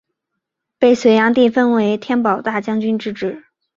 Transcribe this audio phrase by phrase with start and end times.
[0.79, 3.43] 被隋炀帝封为天保大将军之职。